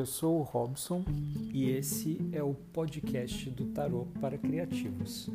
Eu 0.00 0.06
sou 0.06 0.38
o 0.38 0.42
Robson 0.42 1.04
e 1.52 1.68
esse 1.68 2.18
é 2.32 2.42
o 2.42 2.54
podcast 2.54 3.50
do 3.50 3.66
Tarot 3.66 4.10
para 4.18 4.38
Criativos. 4.38 5.28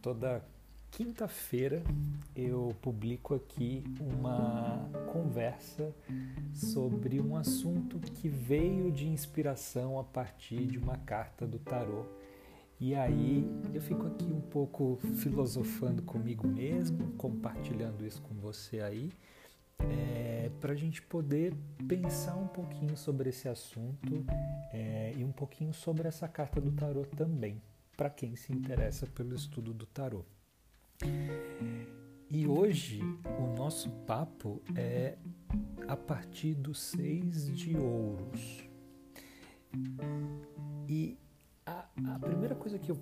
Toda 0.00 0.44
quinta-feira 0.92 1.82
eu 2.36 2.72
publico 2.80 3.34
aqui 3.34 3.82
uma 3.98 4.88
conversa 5.12 5.92
sobre 6.54 7.20
um 7.20 7.34
assunto 7.34 7.98
que 7.98 8.28
veio 8.28 8.92
de 8.92 9.08
inspiração 9.08 9.98
a 9.98 10.04
partir 10.04 10.66
de 10.66 10.78
uma 10.78 10.96
carta 10.98 11.44
do 11.44 11.58
tarot. 11.58 12.08
E 12.78 12.94
aí 12.94 13.44
eu 13.74 13.82
fico 13.82 14.06
aqui 14.06 14.32
um 14.32 14.40
pouco 14.40 15.00
filosofando 15.16 16.00
comigo 16.02 16.46
mesmo, 16.46 17.10
compartilhando 17.18 18.06
isso 18.06 18.22
com 18.22 18.36
você 18.36 18.78
aí 18.78 19.10
é, 19.80 20.50
para 20.60 20.72
a 20.72 20.76
gente 20.76 21.02
poder 21.02 21.54
pensar 21.88 22.36
um 22.36 22.48
pouquinho 22.48 22.96
sobre 22.96 23.30
esse 23.30 23.48
assunto 23.48 24.24
é, 24.72 25.12
e 25.16 25.24
um 25.24 25.32
pouquinho 25.32 25.72
sobre 25.72 26.08
essa 26.08 26.26
carta 26.28 26.60
do 26.60 26.72
tarot 26.72 27.08
também, 27.16 27.62
para 27.96 28.10
quem 28.10 28.36
se 28.36 28.52
interessa 28.52 29.06
pelo 29.06 29.34
estudo 29.34 29.72
do 29.72 29.86
tarot. 29.86 30.26
E 32.28 32.46
hoje 32.46 33.00
o 33.38 33.56
nosso 33.56 33.90
papo 34.06 34.60
é 34.74 35.16
a 35.86 35.96
partir 35.96 36.54
do 36.54 36.74
seis 36.74 37.46
de 37.56 37.76
ouros. 37.76 38.64
E 40.88 41.16
a, 41.64 41.86
a 42.14 42.18
primeira 42.18 42.54
coisa 42.54 42.78
que 42.78 42.90
eu 42.90 42.98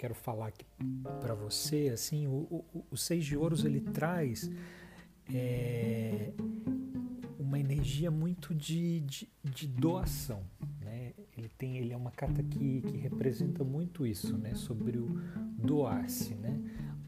quero 0.00 0.14
falar 0.14 0.46
aqui 0.46 0.64
para 1.20 1.34
você, 1.34 1.90
assim, 1.92 2.26
o, 2.26 2.64
o, 2.72 2.84
o, 2.90 2.96
seis 2.96 3.22
de 3.22 3.36
ouros 3.36 3.66
ele 3.66 3.82
traz 3.82 4.50
é, 5.30 6.32
uma 7.38 7.58
energia 7.58 8.10
muito 8.10 8.54
de, 8.54 9.00
de, 9.00 9.28
de, 9.44 9.68
doação, 9.68 10.42
né? 10.80 11.12
Ele 11.36 11.50
tem, 11.50 11.76
ele 11.76 11.92
é 11.92 11.96
uma 11.98 12.10
carta 12.10 12.42
que, 12.42 12.80
que 12.80 12.96
representa 12.96 13.62
muito 13.62 14.06
isso, 14.06 14.38
né? 14.38 14.54
Sobre 14.54 14.96
o 14.96 15.20
doar-se, 15.58 16.34
né? 16.34 16.58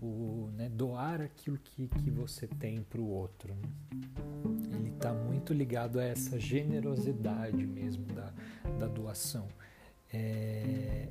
O 0.02 0.50
né? 0.54 0.68
doar 0.68 1.22
aquilo 1.22 1.56
que, 1.56 1.88
que 1.88 2.10
você 2.10 2.46
tem 2.46 2.82
para 2.82 3.00
o 3.00 3.08
outro. 3.08 3.54
Né? 3.54 4.76
Ele 4.78 4.90
está 4.90 5.14
muito 5.14 5.54
ligado 5.54 5.98
a 5.98 6.04
essa 6.04 6.38
generosidade 6.38 7.66
mesmo 7.66 8.04
da, 8.08 8.34
da 8.78 8.86
doação. 8.86 9.48
É, 10.12 11.01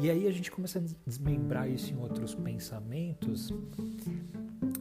e 0.00 0.10
aí 0.10 0.26
a 0.26 0.30
gente 0.30 0.50
começa 0.50 0.78
a 0.78 0.82
desmembrar 1.06 1.70
isso 1.70 1.92
em 1.92 1.96
outros 1.96 2.34
pensamentos. 2.34 3.50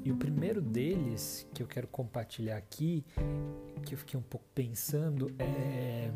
E 0.04 0.12
o 0.12 0.18
primeiro 0.18 0.62
deles 0.62 1.48
que 1.54 1.62
eu 1.62 1.68
quero 1.68 1.88
compartilhar 1.88 2.58
aqui, 2.58 3.06
que 3.86 3.94
eu 3.94 3.98
fiquei 3.98 4.20
um 4.20 4.24
pouco 4.24 4.46
pensando, 4.54 5.34
é 5.40 6.12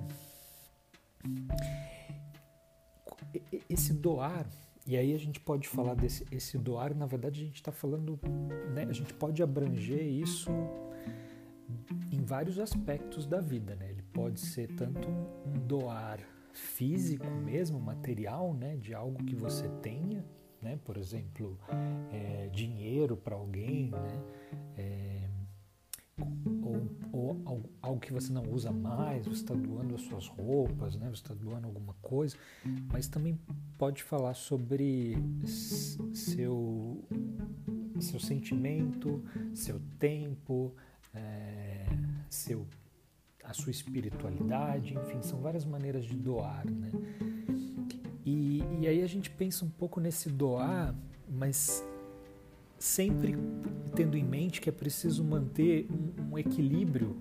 esse 3.70 3.94
doar. 3.94 4.48
E 4.86 4.95
aí 4.95 5.14
a 5.14 5.18
gente 5.20 5.40
pode 5.40 5.68
falar 5.68 5.95
desse 5.95 6.25
esse 6.31 6.58
doar, 6.58 6.95
na 6.95 7.06
verdade 7.06 7.42
a 7.42 7.45
gente 7.45 7.58
está 7.58 7.72
falando, 7.72 8.18
né, 8.73 8.86
a 8.90 8.94
gente 8.94 9.14
pode 9.14 9.44
abranger 9.44 10.02
isso 10.02 10.50
em 12.12 12.23
vários 12.23 12.58
aspectos 12.58 13.25
da 13.25 13.42
vida, 13.42 13.75
né? 13.75 13.90
Ele 13.90 14.02
pode 14.14 14.40
ser 14.40 14.68
tanto 14.75 15.08
um 15.09 15.59
doar 15.68 16.20
físico 16.58 17.25
mesmo, 17.30 17.80
material, 17.80 18.53
né, 18.53 18.75
de 18.77 18.94
algo 18.94 19.23
que 19.23 19.36
você 19.36 19.69
tenha, 19.81 20.25
né, 20.61 20.80
por 20.83 20.97
exemplo, 20.97 21.58
é, 22.11 22.50
dinheiro 22.50 23.16
para 23.16 23.36
alguém, 23.36 23.91
né, 23.91 24.23
é, 24.75 25.30
ou, 26.63 26.88
ou 27.11 27.72
algo, 27.81 28.00
que 28.00 28.11
você 28.11 28.33
não 28.33 28.44
usa 28.52 28.72
mais, 28.72 29.25
você 29.25 29.44
está 29.44 29.53
doando 29.53 29.95
as 29.95 30.01
suas 30.01 30.28
roupas, 30.28 30.95
né, 30.95 31.07
você 31.07 31.22
está 31.22 31.34
doando 31.34 31.68
alguma 31.68 31.94
coisa, 32.01 32.35
mas 32.91 33.07
também 33.07 33.39
pode 33.78 34.01
falar 34.01 34.34
sobre 34.34 35.16
seu, 35.45 37.03
seu 38.00 38.19
sentimento, 38.19 39.24
seu 39.53 39.79
tempo, 40.00 40.74
é, 41.13 41.85
seu 42.29 42.66
a 43.47 43.53
sua 43.53 43.72
espiritualidade, 43.72 44.94
enfim, 44.94 45.22
são 45.22 45.40
várias 45.40 45.63
maneiras 45.63 46.06
de 46.06 46.16
doar, 46.16 46.66
né? 46.69 46.91
E, 48.25 48.62
e 48.81 48.88
aí 48.88 49.02
a 49.02 49.08
gente 49.08 49.30
pensa 49.30 49.63
um 49.63 49.69
pouco 49.69 50.02
nesse 50.02 50.30
doar, 50.30 50.94
mas 51.30 51.81
sempre 52.78 53.38
tendo 53.96 54.18
em 54.18 54.24
mente 54.24 54.59
que 54.59 54.69
é 54.69 54.72
preciso 54.72 55.24
manter 55.24 55.88
um, 55.90 56.34
um 56.34 56.38
equilíbrio 56.38 57.16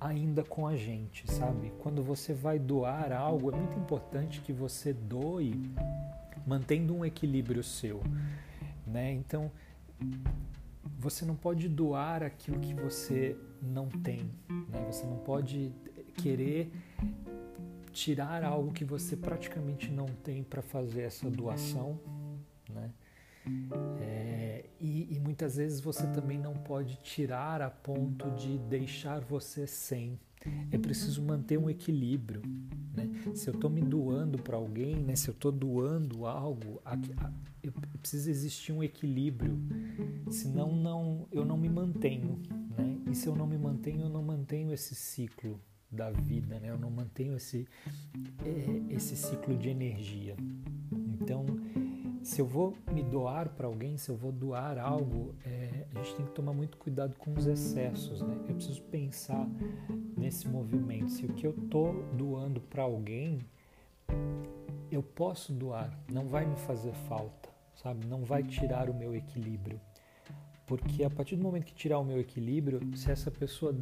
ainda 0.00 0.44
com 0.44 0.66
a 0.66 0.76
gente, 0.76 1.30
sabe? 1.30 1.72
Quando 1.80 2.00
você 2.00 2.32
vai 2.32 2.58
doar 2.58 3.10
algo, 3.10 3.50
é 3.50 3.56
muito 3.56 3.76
importante 3.78 4.40
que 4.42 4.52
você 4.52 4.92
doe 4.92 5.60
mantendo 6.46 6.94
um 6.94 7.04
equilíbrio 7.04 7.64
seu, 7.64 8.00
né? 8.86 9.12
Então, 9.12 9.50
você 11.04 11.26
não 11.26 11.36
pode 11.36 11.68
doar 11.68 12.22
aquilo 12.22 12.58
que 12.58 12.72
você 12.72 13.36
não 13.60 13.90
tem, 13.90 14.30
né? 14.48 14.90
Você 14.90 15.04
não 15.04 15.18
pode 15.18 15.70
querer 16.16 16.72
tirar 17.92 18.42
algo 18.42 18.72
que 18.72 18.86
você 18.86 19.14
praticamente 19.14 19.90
não 19.90 20.06
tem 20.06 20.42
para 20.42 20.62
fazer 20.62 21.02
essa 21.02 21.30
doação, 21.30 22.00
né? 22.70 22.90
É, 24.00 24.64
e, 24.80 25.14
e, 25.14 25.20
muitas 25.20 25.56
vezes 25.56 25.78
você 25.78 26.06
também 26.06 26.38
não 26.38 26.54
pode 26.54 26.96
tirar 27.02 27.60
a 27.60 27.68
ponto 27.68 28.30
de 28.30 28.56
deixar 28.56 29.20
você 29.20 29.66
sem. 29.66 30.18
É 30.72 30.78
preciso 30.78 31.22
manter 31.22 31.58
um 31.58 31.68
equilíbrio. 31.68 32.40
Né? 32.96 33.08
Se 33.34 33.48
eu 33.48 33.54
estou 33.54 33.68
me 33.68 33.80
doando 33.80 34.38
para 34.38 34.56
alguém, 34.56 34.96
né? 34.96 35.16
se 35.16 35.28
eu 35.28 35.32
estou 35.32 35.50
doando 35.50 36.26
algo, 36.26 36.80
a, 36.84 36.94
a, 36.94 37.32
eu, 37.62 37.72
precisa 38.00 38.30
existir 38.30 38.72
um 38.72 38.82
equilíbrio. 38.82 39.58
Senão 40.30 40.74
não, 40.74 41.26
eu 41.32 41.44
não 41.44 41.56
me 41.56 41.68
mantenho. 41.68 42.40
Né? 42.76 42.98
E 43.10 43.14
se 43.14 43.26
eu 43.26 43.34
não 43.34 43.46
me 43.46 43.58
mantenho, 43.58 44.02
eu 44.02 44.08
não 44.08 44.22
mantenho 44.22 44.72
esse 44.72 44.94
ciclo 44.94 45.60
da 45.90 46.10
vida, 46.10 46.58
né? 46.58 46.70
eu 46.70 46.78
não 46.78 46.90
mantenho 46.90 47.36
esse, 47.36 47.66
é, 48.44 48.94
esse 48.94 49.16
ciclo 49.16 49.56
de 49.56 49.68
energia. 49.68 50.36
Então, 50.92 51.46
se 52.24 52.40
eu 52.40 52.46
vou 52.46 52.74
me 52.90 53.02
doar 53.02 53.50
para 53.50 53.66
alguém, 53.66 53.98
se 53.98 54.08
eu 54.08 54.16
vou 54.16 54.32
doar 54.32 54.78
algo, 54.78 55.34
é, 55.44 55.86
a 55.94 56.02
gente 56.02 56.16
tem 56.16 56.26
que 56.26 56.32
tomar 56.32 56.54
muito 56.54 56.78
cuidado 56.78 57.14
com 57.18 57.34
os 57.34 57.46
excessos, 57.46 58.22
né? 58.22 58.34
Eu 58.48 58.54
preciso 58.54 58.80
pensar 58.84 59.46
nesse 60.16 60.48
movimento. 60.48 61.10
Se 61.10 61.26
o 61.26 61.28
que 61.28 61.46
eu 61.46 61.50
estou 61.50 62.02
doando 62.14 62.62
para 62.62 62.82
alguém, 62.82 63.40
eu 64.90 65.02
posso 65.02 65.52
doar, 65.52 65.96
não 66.10 66.26
vai 66.26 66.46
me 66.46 66.56
fazer 66.56 66.94
falta, 66.94 67.50
sabe? 67.74 68.06
Não 68.06 68.24
vai 68.24 68.42
tirar 68.42 68.88
o 68.88 68.94
meu 68.94 69.14
equilíbrio. 69.14 69.78
Porque 70.66 71.04
a 71.04 71.10
partir 71.10 71.36
do 71.36 71.42
momento 71.42 71.66
que 71.66 71.74
tirar 71.74 71.98
o 71.98 72.04
meu 72.04 72.18
equilíbrio, 72.18 72.80
se 72.96 73.10
essa 73.10 73.30
pessoa 73.30 73.76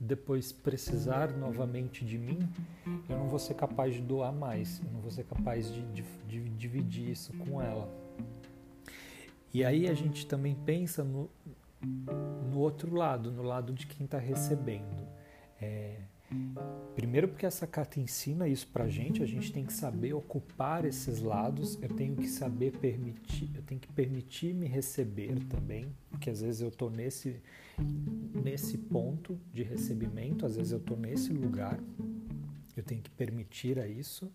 depois 0.00 0.50
precisar 0.50 1.30
novamente 1.36 2.06
de 2.06 2.16
mim, 2.16 2.48
eu 3.06 3.18
não 3.18 3.28
vou 3.28 3.38
ser 3.38 3.52
capaz 3.52 3.94
de 3.94 4.00
doar 4.00 4.32
mais, 4.32 4.80
eu 4.82 4.90
não 4.90 5.00
vou 5.00 5.10
ser 5.10 5.24
capaz 5.24 5.70
de, 5.70 5.82
de, 5.92 6.02
de 6.26 6.48
dividir 6.48 7.10
isso 7.10 7.34
com 7.34 7.60
ela. 7.60 7.86
E 9.52 9.62
aí 9.62 9.88
a 9.88 9.94
gente 9.94 10.26
também 10.26 10.54
pensa 10.54 11.04
no, 11.04 11.28
no 12.50 12.58
outro 12.58 12.94
lado, 12.94 13.30
no 13.30 13.42
lado 13.42 13.74
de 13.74 13.86
quem 13.86 14.06
está 14.06 14.18
recebendo. 14.18 15.06
É, 15.60 15.96
primeiro 16.94 17.28
porque 17.28 17.44
essa 17.44 17.66
carta 17.66 18.00
ensina 18.00 18.48
isso 18.48 18.68
para 18.68 18.84
a 18.84 18.88
gente, 18.88 19.22
a 19.22 19.26
gente 19.26 19.52
tem 19.52 19.66
que 19.66 19.72
saber 19.72 20.14
ocupar 20.14 20.84
esses 20.86 21.20
lados, 21.20 21.78
eu 21.82 21.88
tenho 21.90 22.16
que 22.16 22.28
saber 22.28 22.72
permitir, 22.78 23.50
eu 23.54 23.62
tenho 23.62 23.80
que 23.80 23.88
permitir 23.88 24.54
me 24.54 24.66
receber 24.66 25.38
também, 25.46 25.92
porque 26.20 26.28
às 26.28 26.42
vezes 26.42 26.60
eu 26.60 26.68
estou 26.68 26.90
nesse 26.90 27.40
nesse 28.44 28.76
ponto 28.76 29.40
de 29.54 29.62
recebimento, 29.62 30.44
às 30.44 30.54
vezes 30.54 30.70
eu 30.70 30.78
estou 30.78 30.94
nesse 30.94 31.32
lugar, 31.32 31.80
eu 32.76 32.82
tenho 32.82 33.00
que 33.00 33.08
permitir 33.08 33.78
a 33.78 33.88
isso. 33.88 34.30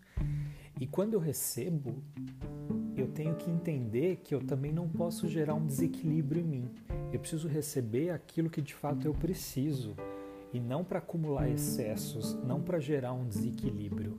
E 0.80 0.86
quando 0.86 1.14
eu 1.14 1.20
recebo, 1.20 2.02
eu 2.96 3.06
tenho 3.06 3.36
que 3.36 3.48
entender 3.48 4.16
que 4.16 4.34
eu 4.34 4.40
também 4.40 4.72
não 4.72 4.88
posso 4.88 5.28
gerar 5.28 5.54
um 5.54 5.64
desequilíbrio 5.64 6.42
em 6.42 6.44
mim. 6.44 6.70
Eu 7.12 7.20
preciso 7.20 7.46
receber 7.46 8.10
aquilo 8.10 8.50
que 8.50 8.60
de 8.60 8.74
fato 8.74 9.06
eu 9.06 9.14
preciso 9.14 9.94
e 10.52 10.58
não 10.58 10.82
para 10.82 10.98
acumular 10.98 11.48
excessos, 11.48 12.34
não 12.42 12.60
para 12.60 12.80
gerar 12.80 13.12
um 13.12 13.28
desequilíbrio? 13.28 14.16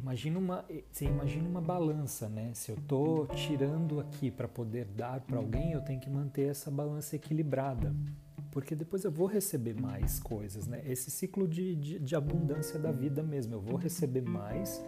Imagina 0.00 0.38
uma, 0.38 0.64
você 0.90 1.04
imagina 1.04 1.48
uma 1.48 1.60
balança, 1.60 2.28
né? 2.28 2.52
Se 2.54 2.70
eu 2.70 2.76
estou 2.76 3.26
tirando 3.28 4.00
aqui 4.00 4.30
para 4.30 4.48
poder 4.48 4.86
dar 4.86 5.20
para 5.20 5.36
alguém, 5.36 5.72
eu 5.72 5.82
tenho 5.82 6.00
que 6.00 6.08
manter 6.08 6.48
essa 6.48 6.70
balança 6.70 7.16
equilibrada, 7.16 7.94
porque 8.50 8.74
depois 8.74 9.04
eu 9.04 9.10
vou 9.10 9.26
receber 9.26 9.78
mais 9.78 10.18
coisas, 10.18 10.66
né? 10.66 10.82
Esse 10.86 11.10
ciclo 11.10 11.46
de, 11.46 11.76
de, 11.76 11.98
de 11.98 12.16
abundância 12.16 12.78
da 12.78 12.90
vida 12.90 13.22
mesmo, 13.22 13.54
eu 13.54 13.60
vou 13.60 13.76
receber 13.76 14.22
mais 14.22 14.82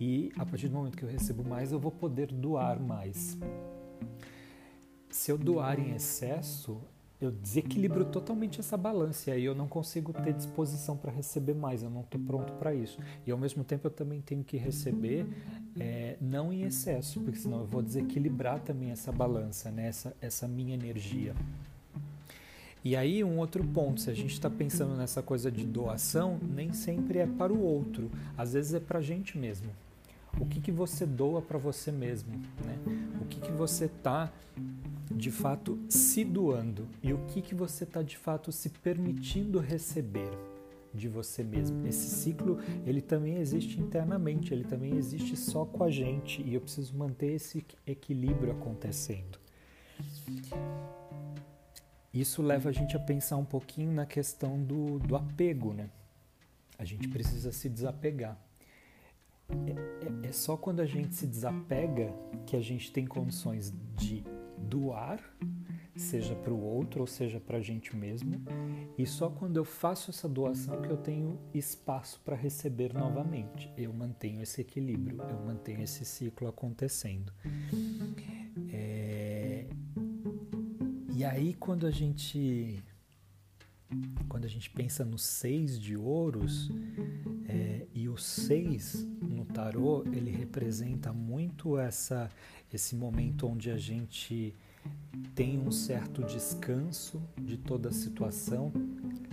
e 0.00 0.32
a 0.36 0.44
partir 0.44 0.68
do 0.68 0.74
momento 0.74 0.96
que 0.96 1.04
eu 1.04 1.08
recebo 1.08 1.44
mais, 1.48 1.70
eu 1.70 1.78
vou 1.78 1.92
poder 1.92 2.26
doar 2.26 2.80
mais. 2.80 3.38
Se 5.08 5.30
eu 5.30 5.38
doar 5.38 5.78
em 5.78 5.94
excesso, 5.94 6.82
eu 7.24 7.30
desequilibro 7.30 8.04
totalmente 8.04 8.58
essa 8.58 8.76
balança 8.76 9.30
e 9.30 9.32
aí 9.32 9.44
eu 9.44 9.54
não 9.54 9.68
consigo 9.68 10.12
ter 10.12 10.32
disposição 10.32 10.96
para 10.96 11.12
receber 11.12 11.54
mais, 11.54 11.82
eu 11.82 11.90
não 11.90 12.00
estou 12.00 12.20
pronto 12.20 12.52
para 12.54 12.74
isso. 12.74 12.98
E 13.26 13.30
ao 13.30 13.38
mesmo 13.38 13.62
tempo 13.62 13.86
eu 13.86 13.90
também 13.90 14.20
tenho 14.20 14.42
que 14.42 14.56
receber 14.56 15.26
é, 15.78 16.16
não 16.20 16.52
em 16.52 16.62
excesso, 16.62 17.20
porque 17.20 17.38
senão 17.38 17.60
eu 17.60 17.66
vou 17.66 17.82
desequilibrar 17.82 18.60
também 18.60 18.90
essa 18.90 19.12
balança, 19.12 19.70
né? 19.70 19.86
essa, 19.86 20.16
essa 20.20 20.48
minha 20.48 20.74
energia. 20.74 21.34
E 22.84 22.96
aí 22.96 23.22
um 23.22 23.38
outro 23.38 23.62
ponto, 23.64 24.00
se 24.00 24.10
a 24.10 24.14
gente 24.14 24.32
está 24.32 24.50
pensando 24.50 24.96
nessa 24.96 25.22
coisa 25.22 25.50
de 25.50 25.64
doação, 25.64 26.40
nem 26.42 26.72
sempre 26.72 27.20
é 27.20 27.26
para 27.26 27.52
o 27.52 27.62
outro, 27.62 28.10
às 28.36 28.54
vezes 28.54 28.74
é 28.74 28.80
para 28.80 28.98
a 28.98 29.02
gente 29.02 29.38
mesmo. 29.38 29.70
O 30.40 30.46
que, 30.46 30.60
que 30.60 30.72
você 30.72 31.06
doa 31.06 31.40
para 31.40 31.58
você 31.58 31.92
mesmo? 31.92 32.32
Né? 32.64 32.78
O 33.20 33.26
que, 33.26 33.38
que 33.38 33.52
você 33.52 33.84
está 33.84 34.32
de 35.16 35.30
fato 35.30 35.78
se 35.88 36.24
doando 36.24 36.88
e 37.02 37.12
o 37.12 37.18
que, 37.26 37.42
que 37.42 37.54
você 37.54 37.84
está 37.84 38.02
de 38.02 38.16
fato 38.16 38.50
se 38.50 38.68
permitindo 38.70 39.58
receber 39.58 40.30
de 40.94 41.08
você 41.08 41.42
mesmo. 41.42 41.86
Esse 41.86 42.08
ciclo 42.08 42.58
ele 42.86 43.00
também 43.00 43.36
existe 43.36 43.80
internamente, 43.80 44.52
ele 44.52 44.64
também 44.64 44.96
existe 44.96 45.36
só 45.36 45.64
com 45.64 45.84
a 45.84 45.90
gente 45.90 46.42
e 46.42 46.54
eu 46.54 46.60
preciso 46.60 46.96
manter 46.96 47.32
esse 47.32 47.64
equilíbrio 47.86 48.52
acontecendo. 48.52 49.38
Isso 52.12 52.42
leva 52.42 52.68
a 52.68 52.72
gente 52.72 52.94
a 52.94 53.00
pensar 53.00 53.36
um 53.36 53.44
pouquinho 53.44 53.90
na 53.90 54.04
questão 54.04 54.62
do, 54.62 54.98
do 54.98 55.16
apego, 55.16 55.72
né? 55.72 55.88
A 56.78 56.84
gente 56.84 57.08
precisa 57.08 57.52
se 57.52 57.68
desapegar. 57.68 58.36
É, 59.48 60.26
é, 60.26 60.28
é 60.28 60.32
só 60.32 60.56
quando 60.56 60.80
a 60.80 60.86
gente 60.86 61.14
se 61.14 61.26
desapega 61.26 62.12
que 62.44 62.56
a 62.56 62.60
gente 62.60 62.92
tem 62.92 63.06
condições 63.06 63.72
de 63.96 64.24
doar, 64.62 65.20
seja 65.96 66.34
para 66.34 66.52
o 66.52 66.60
outro 66.62 67.00
ou 67.00 67.06
seja 67.06 67.38
para 67.38 67.58
a 67.58 67.60
gente 67.60 67.94
mesmo, 67.94 68.40
e 68.96 69.06
só 69.06 69.28
quando 69.28 69.56
eu 69.56 69.64
faço 69.64 70.10
essa 70.10 70.28
doação 70.28 70.80
que 70.80 70.88
eu 70.88 70.96
tenho 70.96 71.38
espaço 71.52 72.20
para 72.24 72.34
receber 72.34 72.94
novamente. 72.94 73.70
Eu 73.76 73.92
mantenho 73.92 74.42
esse 74.42 74.60
equilíbrio, 74.60 75.20
eu 75.22 75.44
mantenho 75.44 75.82
esse 75.82 76.04
ciclo 76.04 76.48
acontecendo. 76.48 77.32
É... 78.72 79.66
E 81.14 81.24
aí 81.24 81.54
quando 81.54 81.86
a 81.86 81.90
gente 81.90 82.82
quando 84.28 84.44
a 84.44 84.48
gente 84.48 84.70
pensa 84.70 85.04
no 85.04 85.18
seis 85.18 85.78
de 85.78 85.96
ouros 85.96 86.70
é, 87.48 87.86
e 87.94 88.08
o 88.08 88.16
seis 88.16 89.06
no 89.20 89.44
tarô 89.44 90.04
ele 90.12 90.30
representa 90.30 91.12
muito 91.12 91.78
essa 91.78 92.30
esse 92.72 92.96
momento 92.96 93.46
onde 93.46 93.70
a 93.70 93.76
gente 93.76 94.54
tem 95.34 95.58
um 95.58 95.70
certo 95.70 96.22
descanso 96.24 97.22
de 97.38 97.56
toda 97.56 97.90
a 97.90 97.92
situação 97.92 98.72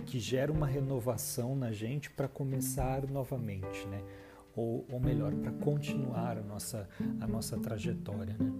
que 0.06 0.18
gera 0.18 0.52
uma 0.52 0.66
renovação 0.66 1.56
na 1.56 1.72
gente 1.72 2.10
para 2.10 2.28
começar 2.28 3.06
novamente, 3.06 3.86
né? 3.86 4.02
Ou, 4.54 4.84
ou 4.90 5.00
melhor, 5.00 5.32
para 5.34 5.52
continuar 5.52 6.36
a 6.36 6.42
nossa, 6.42 6.88
a 7.20 7.26
nossa 7.26 7.58
trajetória, 7.58 8.36
né? 8.38 8.52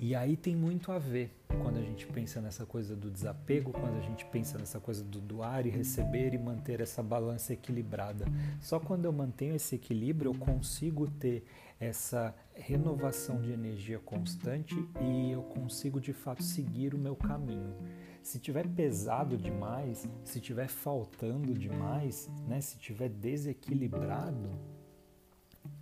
E 0.00 0.14
aí 0.14 0.36
tem 0.36 0.56
muito 0.56 0.90
a 0.90 0.98
ver 0.98 1.30
quando 1.56 1.78
a 1.78 1.82
gente 1.82 2.06
pensa 2.06 2.40
nessa 2.40 2.64
coisa 2.64 2.94
do 2.94 3.10
desapego, 3.10 3.72
quando 3.72 3.96
a 3.96 4.00
gente 4.00 4.24
pensa 4.26 4.58
nessa 4.58 4.80
coisa 4.80 5.02
do 5.04 5.20
doar 5.20 5.66
e 5.66 5.70
receber 5.70 6.34
e 6.34 6.38
manter 6.38 6.80
essa 6.80 7.02
balança 7.02 7.52
equilibrada. 7.52 8.26
Só 8.60 8.78
quando 8.78 9.04
eu 9.04 9.12
mantenho 9.12 9.54
esse 9.54 9.74
equilíbrio 9.74 10.32
eu 10.32 10.38
consigo 10.38 11.08
ter 11.08 11.44
essa 11.78 12.34
renovação 12.54 13.40
de 13.40 13.52
energia 13.52 13.98
constante 13.98 14.74
e 15.00 15.32
eu 15.32 15.42
consigo 15.42 16.00
de 16.00 16.12
fato 16.12 16.42
seguir 16.42 16.94
o 16.94 16.98
meu 16.98 17.16
caminho. 17.16 17.74
Se 18.22 18.38
tiver 18.38 18.66
pesado 18.68 19.36
demais, 19.36 20.08
se 20.22 20.40
tiver 20.40 20.68
faltando 20.68 21.52
demais, 21.52 22.30
né, 22.48 22.60
se 22.60 22.78
tiver 22.78 23.10
desequilibrado, 23.10 24.50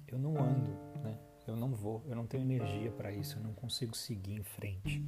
eu 0.08 0.18
não 0.18 0.36
ando, 0.36 0.76
né? 1.02 1.16
Eu 1.46 1.56
não 1.56 1.74
vou, 1.74 2.04
eu 2.08 2.14
não 2.14 2.26
tenho 2.26 2.42
energia 2.42 2.90
para 2.92 3.12
isso, 3.12 3.38
eu 3.38 3.42
não 3.42 3.52
consigo 3.52 3.96
seguir 3.96 4.34
em 4.34 4.42
frente. 4.42 5.02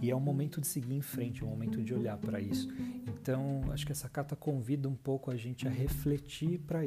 E 0.00 0.10
é 0.10 0.14
o 0.14 0.20
momento 0.20 0.60
de 0.60 0.66
seguir 0.66 0.94
em 0.94 1.00
frente, 1.00 1.42
é 1.42 1.46
o 1.46 1.48
momento 1.48 1.82
de 1.82 1.94
olhar 1.94 2.16
para 2.18 2.40
isso. 2.40 2.68
Então, 3.06 3.62
acho 3.70 3.86
que 3.86 3.92
essa 3.92 4.08
carta 4.08 4.34
convida 4.34 4.88
um 4.88 4.96
pouco 4.96 5.30
a 5.30 5.36
gente 5.36 5.66
a 5.66 5.70
refletir 5.70 6.58
para 6.60 6.80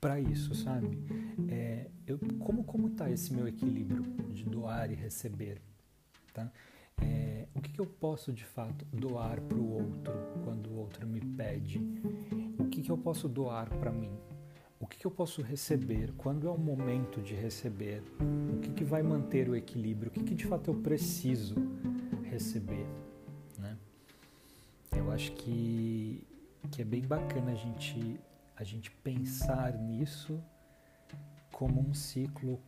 para 0.00 0.20
isso, 0.20 0.54
sabe? 0.54 0.98
É, 1.48 1.90
eu, 2.06 2.18
como 2.38 2.62
como 2.64 2.88
está 2.88 3.10
esse 3.10 3.32
meu 3.32 3.48
equilíbrio 3.48 4.02
de 4.32 4.44
doar 4.44 4.90
e 4.90 4.94
receber, 4.94 5.60
tá? 6.32 6.52
É, 7.02 7.48
o 7.54 7.60
que, 7.60 7.72
que, 7.72 7.80
eu 7.80 7.86
posso 7.86 8.32
de 8.32 8.44
fato 8.44 8.84
doar 8.92 9.40
para 9.40 9.58
o 9.58 9.70
outro 9.70 10.12
quando 10.44 10.68
o 10.68 10.76
outro 10.76 11.06
me 11.06 11.20
pede? 11.20 11.78
O 12.58 12.66
que, 12.66 12.82
que 12.82 12.90
eu 12.90 12.96
posso 12.96 13.28
doar 13.28 13.68
para 13.68 13.90
mim? 13.90 14.10
O 14.78 14.86
que, 14.86 15.06
eu 15.06 15.10
posso 15.10 15.40
receber? 15.40 16.12
Quando 16.18 16.46
é 16.46 16.50
o 16.50 16.58
momento 16.58 17.22
de 17.22 17.34
receber? 17.34 18.02
O 18.54 18.60
que, 18.60 18.70
que 18.70 18.84
vai 18.84 19.02
manter 19.02 19.48
o 19.48 19.56
equilíbrio? 19.56 20.10
O 20.10 20.12
que, 20.12 20.22
que 20.22 20.34
de 20.34 20.44
fato 20.44 20.70
eu 20.70 20.74
preciso 20.74 21.54
receber? 22.24 22.86
Né? 23.58 23.76
Eu 24.94 25.10
acho 25.10 25.32
que, 25.32 26.22
que 26.70 26.82
é 26.82 26.84
bem 26.84 27.02
bacana 27.02 27.52
a 27.52 27.54
gente 27.54 28.20
a 28.56 28.64
gente 28.64 28.90
pensar 28.90 29.76
nisso 29.76 30.42
como 31.52 31.80
um 31.80 31.92
ciclo 31.92 32.58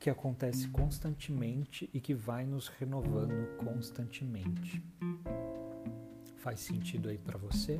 que 0.00 0.08
acontece 0.08 0.68
constantemente 0.68 1.88
e 1.92 2.00
que 2.00 2.14
vai 2.14 2.46
nos 2.46 2.68
renovando 2.68 3.56
constantemente. 3.58 4.82
Faz 6.36 6.60
sentido 6.60 7.08
aí 7.08 7.18
para 7.18 7.38
você? 7.38 7.78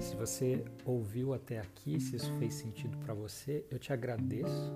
Se 0.00 0.16
você 0.16 0.64
ouviu 0.84 1.32
até 1.32 1.58
aqui, 1.58 2.00
se 2.00 2.16
isso 2.16 2.32
fez 2.38 2.54
sentido 2.54 2.96
para 2.98 3.14
você, 3.14 3.64
eu 3.70 3.78
te 3.78 3.92
agradeço 3.92 4.72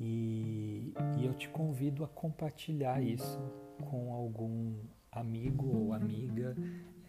e, 0.00 0.92
e 1.18 1.24
eu 1.24 1.34
te 1.34 1.48
convido 1.48 2.04
a 2.04 2.08
compartilhar 2.08 3.02
isso 3.02 3.38
com 3.84 4.12
algum 4.12 4.74
amigo 5.10 5.66
ou 5.66 5.92
amiga 5.92 6.56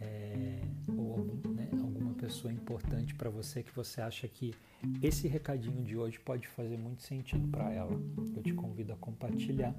é, 0.02 0.60
ou 0.98 1.18
né, 1.56 1.70
alguma 1.82 2.14
pessoa 2.14 2.52
importante 2.52 3.16
para 3.16 3.30
você 3.30 3.64
que 3.64 3.74
você 3.74 4.02
acha 4.02 4.28
que 4.28 4.54
esse 5.02 5.28
recadinho 5.28 5.82
de 5.84 5.98
hoje 5.98 6.20
pode 6.20 6.48
fazer 6.48 6.78
muito 6.78 7.02
sentido 7.04 7.48
para 7.48 7.72
ela. 7.72 7.92
Eu 8.36 8.44
te 8.44 8.54
convido 8.54 8.92
a 8.92 8.98
compartilhar 8.98 9.74